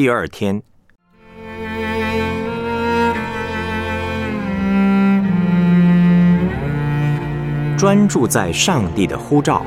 [0.00, 0.62] 第二天，
[7.76, 9.62] 专注在上帝的呼召。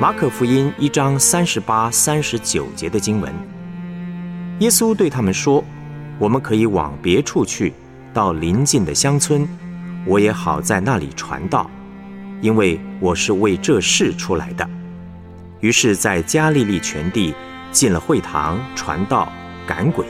[0.00, 3.32] 马可福音一章三十八、三十九节的经文，
[4.58, 5.62] 耶稣对他们说
[6.18, 7.72] ：“我们可以往别处去，
[8.12, 9.46] 到邻近的乡村，
[10.04, 11.70] 我也好在那里传道，
[12.44, 14.68] 因为我是为这事出来的。”
[15.60, 17.34] 于是，在加利利全地
[17.72, 19.32] 进了会堂，传道、
[19.66, 20.04] 赶鬼。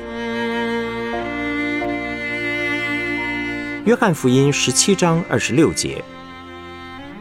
[3.84, 6.02] 约翰福音十七章二十六节：“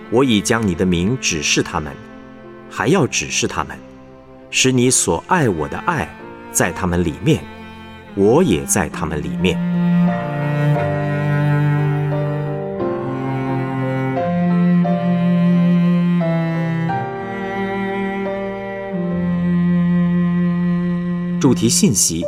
[0.09, 1.93] 我已将你的名指示他们。”
[2.75, 3.77] 还要指示他们，
[4.49, 6.09] 使你所爱我的爱
[6.52, 7.43] 在他们里面，
[8.16, 9.92] 我也在他们里面。
[21.44, 22.23] 主题信息。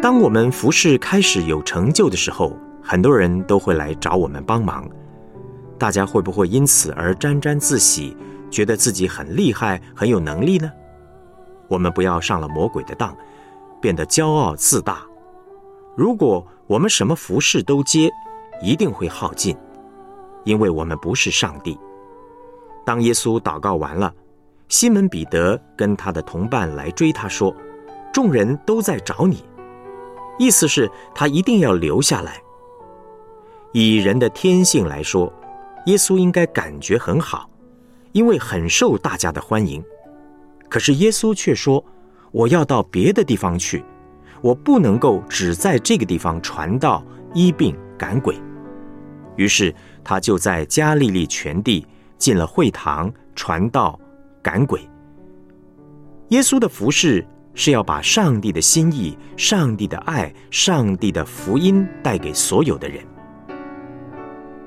[0.00, 4.88] 当我们服饰开始有成就的时候，很多人都会来找我们帮忙。
[5.76, 8.16] 大家会不会因此而沾沾自喜，
[8.48, 10.70] 觉得自己很厉害、很有能力呢？
[11.66, 13.12] 我们不要上了魔鬼的当，
[13.80, 15.02] 变得骄傲自大。
[15.96, 18.08] 如果我们什么服饰都接，
[18.62, 19.56] 一定会耗尽，
[20.44, 21.78] 因为我们不是上帝。
[22.84, 24.12] 当耶稣祷告完了，
[24.68, 27.54] 西门彼得跟他的同伴来追他说
[28.12, 29.44] ：“众人都在找你。”
[30.38, 32.40] 意思是，他一定要留下来。
[33.72, 35.32] 以人的天性来说，
[35.86, 37.48] 耶稣应该感觉很好，
[38.12, 39.82] 因为很受大家的欢迎。
[40.68, 41.84] 可是耶稣却说
[42.32, 43.84] ：“我要到别的地方去，
[44.40, 47.04] 我不能够只在这个地方传道、
[47.34, 48.34] 医病、赶鬼。”
[49.36, 51.86] 于是他就在加利利全地
[52.18, 53.98] 进了会堂，传道、
[54.42, 54.80] 赶鬼。
[56.28, 57.26] 耶稣的服饰。
[57.54, 63.04] 是要把上帝的心意、上帝的爱、上帝的福音带给所有的人。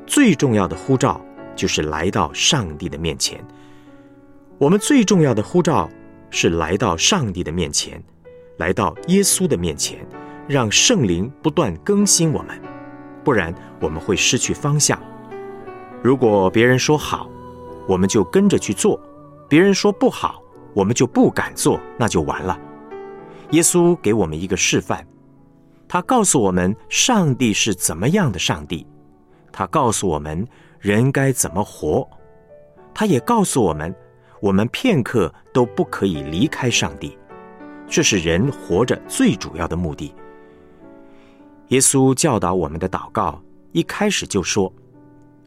[0.05, 1.19] 最重要的呼召
[1.55, 3.43] 就是来到上帝的面前。
[4.59, 5.89] 我们最重要的呼召
[6.29, 7.99] 是来到上帝的面前，
[8.57, 10.05] 来到耶稣的面前，
[10.47, 12.61] 让圣灵不断更新我们，
[13.23, 13.51] 不然
[13.81, 15.01] 我们会失去方向。
[16.05, 17.27] 如果别人说好，
[17.87, 18.95] 我们就跟着去做；
[19.49, 20.39] 别人说不好，
[20.75, 22.55] 我们就不敢做，那就完了。
[23.53, 25.03] 耶稣给我们一个示范，
[25.87, 28.85] 他告诉我们上帝是怎么样的上帝，
[29.51, 30.47] 他告诉我们
[30.79, 32.07] 人该怎么活，
[32.93, 33.91] 他也告诉我们，
[34.39, 37.17] 我们片刻都不可以离开上帝，
[37.87, 40.13] 这是人活着最主要的目的。
[41.69, 43.41] 耶稣教导我们的祷告
[43.71, 44.71] 一开始就说：“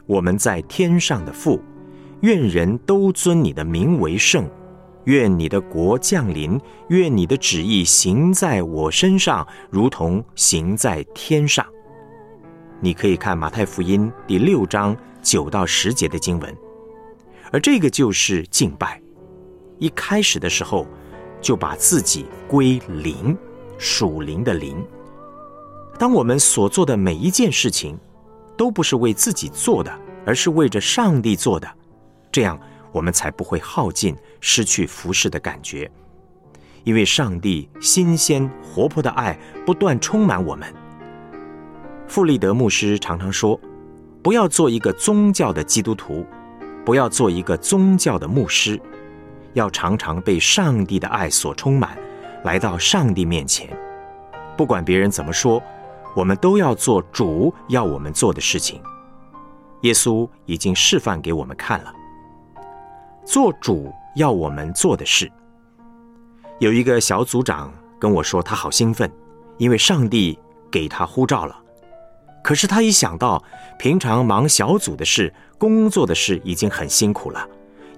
[0.08, 1.62] 我们在天上的父，
[2.22, 4.50] 愿人都尊你的名为圣。”
[5.04, 11.64] 愿你的国降临，愿你的旨意行在我身上，如同行在天上。
[12.78, 16.54] 你可以看马太福音第六章九到十节的经文，
[17.50, 19.00] 而这个就是敬拜。
[19.78, 20.86] 一开始的时候，
[21.40, 23.34] 就把自己归灵，
[23.78, 24.76] 属灵的灵。
[25.98, 27.98] 当我们所做的每一件事情，
[28.58, 29.90] 都不是为自己做的，
[30.26, 31.66] 而是为着上帝做的，
[32.30, 32.60] 这样。
[32.90, 35.88] 我们才不会耗尽、失去服侍的感觉，
[36.84, 40.66] 因为上帝新鲜活泼的爱不断充满我们。
[42.06, 43.60] 富利德牧师常常说
[44.24, 46.24] ：“不要做一个宗教的基督徒，
[46.82, 48.80] 不要做一个宗教的牧师，
[49.52, 51.96] 要常常被上帝的爱所充满，
[52.42, 53.68] 来到上帝面前。
[54.56, 55.62] 不管别人怎么说，
[56.18, 58.82] 我们都要做主要我们做的事情。
[59.82, 61.94] 耶稣已经示范给我们看了。”
[63.24, 65.30] 做主要我们做的事。
[66.58, 69.08] 有一个小组长跟我说，他好兴奋，
[69.58, 70.36] 因为上帝
[70.72, 71.56] 给他呼召了。
[72.42, 73.40] 可是他一想到
[73.78, 77.48] 平常忙小组的事、工作的事已经很辛苦了，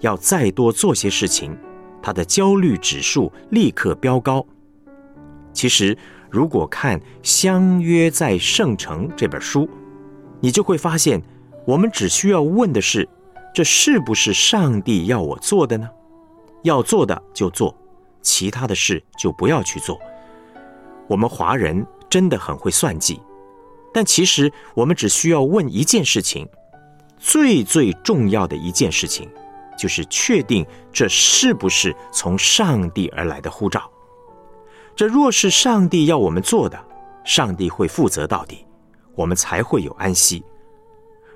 [0.00, 1.56] 要再多做些事情，
[2.02, 4.44] 他的焦虑指数立刻飙高。
[5.52, 5.96] 其实，
[6.30, 9.68] 如果看《相约在圣城》这本书，
[10.40, 11.22] 你就会发现，
[11.66, 13.08] 我们只需要问的是。
[13.52, 15.90] 这是不是上帝要我做的呢？
[16.62, 17.76] 要做的就做，
[18.22, 19.98] 其他的事就不要去做。
[21.08, 23.20] 我们华人真的很会算计，
[23.92, 26.48] 但其实我们只需要问一件事情：
[27.18, 29.28] 最最重要的一件事情，
[29.76, 33.90] 就是确定这是不是从上帝而来的护照。
[35.00, 36.78] 这若是上帝要我们做的，
[37.24, 38.66] 上帝会负责到底，
[39.14, 40.44] 我们才会有安息。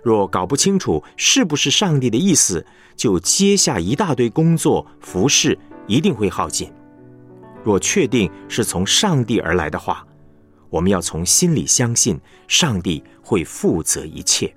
[0.03, 2.63] 若搞不清楚是不是上帝的意思，
[2.95, 6.71] 就接下一大堆工作服饰，一定会耗尽。
[7.63, 10.07] 若确定是从上帝而来的话，
[10.69, 14.55] 我们要从心里相信上帝会负责一切。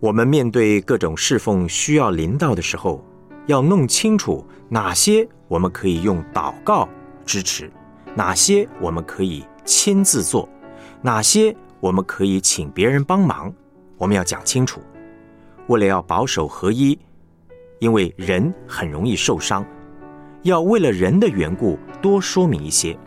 [0.00, 3.06] 我们面对各种侍奉需要临到的时候，
[3.46, 6.88] 要弄清楚哪些我们可以用祷告
[7.24, 7.70] 支持，
[8.14, 10.48] 哪些我们可以亲自做，
[11.00, 13.52] 哪些我们可以请别人帮忙。
[13.96, 14.80] 我们要讲清楚，
[15.68, 16.98] 为了要保守合一，
[17.78, 19.64] 因为人很容易受伤，
[20.42, 22.98] 要为了人的缘故多说明一些。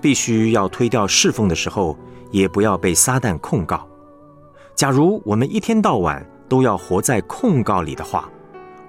[0.00, 1.98] 必须要推掉侍奉的时候，
[2.30, 3.86] 也不要被撒旦控告。
[4.74, 8.30] 假如我们一天到晚都要活在控告里的话，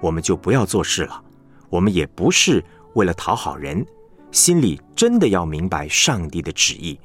[0.00, 1.22] 我们就不要做事了。
[1.68, 2.64] 我们也不是
[2.94, 3.84] 为了讨好人，
[4.32, 6.98] 心里真的要明白上帝的旨意，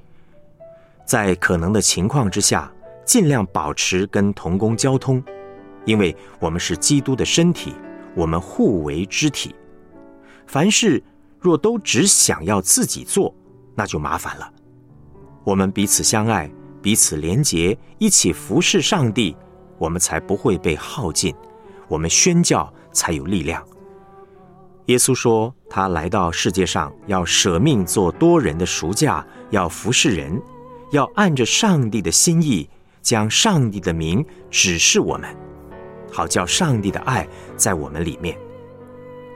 [1.06, 2.72] 在可能的情况之下。
[3.06, 5.24] 尽量保持跟同工交通，
[5.86, 7.74] 因为我们是基督的身体，
[8.14, 9.56] 我们互为肢体。
[10.46, 11.02] 凡事
[11.40, 13.34] 若都只想要自己做，
[13.74, 14.52] 那就麻烦了。
[15.46, 16.52] 我们彼此相爱，
[16.82, 19.38] 彼此连结，一起服侍上帝，
[19.78, 21.34] 我们才不会被耗尽，
[21.88, 23.66] 我们宣教才有力量。
[24.88, 30.42] 耶稣说，他来到世界上要舍命做多人的赎价，要服侍人，
[30.92, 32.70] 要按着上帝的心意。
[33.00, 35.34] 将上帝的名指示我们，
[36.12, 37.26] 好叫上帝的爱
[37.56, 38.38] 在我们里面。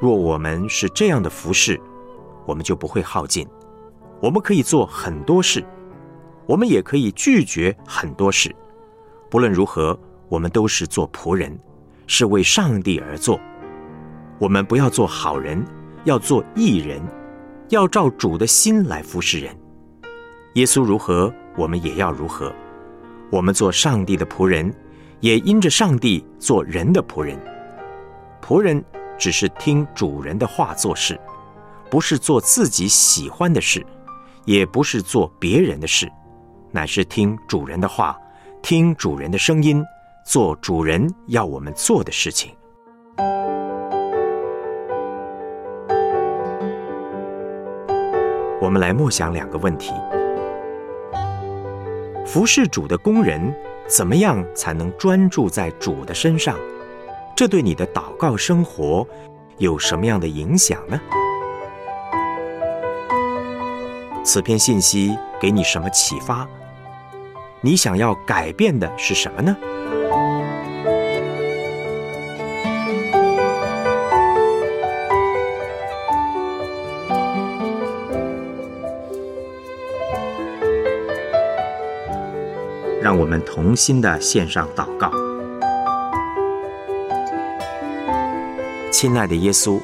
[0.01, 1.79] 若我们是这样的服侍，
[2.45, 3.47] 我们就不会耗尽。
[4.19, 5.65] 我们可以做很多事，
[6.45, 8.53] 我们也可以拒绝很多事。
[9.29, 11.57] 不论如何，我们都是做仆人，
[12.07, 13.39] 是为上帝而做。
[14.41, 15.63] 我们不要做好人，
[16.03, 16.99] 要做义人，
[17.69, 19.55] 要照主的心来服侍人。
[20.55, 22.51] 耶稣如何，我们也要如何。
[23.29, 24.73] 我们做上帝的仆人，
[25.19, 27.39] 也因着上帝做人的仆人。
[28.41, 28.83] 仆人
[29.15, 31.21] 只是听主人的话做事，
[31.91, 33.85] 不是做自己喜欢的事，
[34.45, 36.11] 也不是做别人的事，
[36.71, 38.17] 乃是听主人的话，
[38.63, 39.85] 听主人的声音，
[40.25, 42.51] 做主人要我们做的事情。
[48.61, 49.91] 我们来默想两个问题。
[52.27, 53.51] 服侍主的工人，
[53.87, 56.55] 怎么样才能专注在主的身上？
[57.35, 59.05] 这对你的祷告生活
[59.57, 61.01] 有什么样的影响呢？
[64.23, 66.47] 此篇信息给你什么启发？
[67.61, 69.57] 你想要改变的是什么呢？
[83.01, 85.11] 让我们同心的献上祷告，
[88.91, 89.81] 亲爱的耶稣，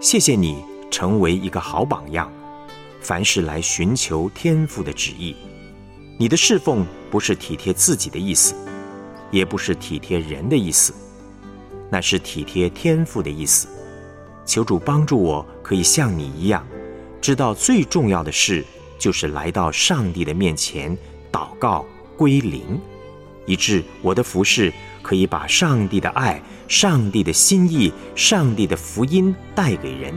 [0.00, 2.28] 谢谢你成为一个好榜样，
[3.00, 5.36] 凡事来寻求天父的旨意。
[6.18, 8.56] 你的侍奉不是体贴自己的意思，
[9.30, 10.92] 也不是体贴人的意思，
[11.88, 13.68] 那是体贴天父的意思。
[14.44, 16.66] 求主帮助我，可以像你一样，
[17.20, 18.64] 知道最重要的事
[18.98, 20.98] 就是来到上帝的面前
[21.30, 21.86] 祷告。
[22.18, 22.80] 归零，
[23.46, 24.72] 以致我的服饰
[25.02, 30.12] 可以把上帝的爱、上帝的心意、上帝的福音带给人。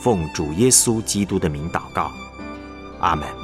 [0.00, 2.12] 奉主耶稣基督的名祷告，
[3.00, 3.39] 阿门。